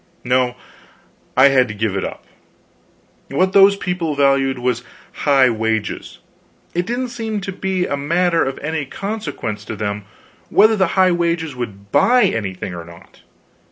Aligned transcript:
No, 0.23 0.55
I 1.37 1.49
had 1.49 1.67
to 1.67 1.75
give 1.75 1.95
it 1.95 2.03
up. 2.03 2.25
What 3.29 3.53
those 3.53 3.75
people 3.75 4.15
valued 4.15 4.57
was 4.57 4.83
high 5.13 5.51
wages; 5.51 6.17
it 6.73 6.87
didn't 6.87 7.09
seem 7.09 7.39
to 7.41 7.51
be 7.51 7.85
a 7.85 7.95
matter 7.95 8.43
of 8.43 8.57
any 8.63 8.85
consequence 8.85 9.63
to 9.65 9.75
them 9.75 10.05
whether 10.49 10.75
the 10.75 10.87
high 10.97 11.11
wages 11.11 11.55
would 11.55 11.91
buy 11.91 12.23
anything 12.23 12.73
or 12.73 12.83
not. 12.83 13.21